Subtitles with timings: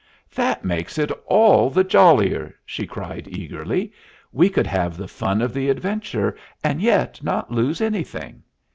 [0.33, 3.93] "That makes it all the jollier," she cried, eagerly.
[4.31, 8.41] "We could have the fun of the adventure, and yet not lose anything.